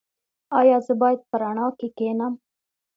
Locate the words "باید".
1.01-1.19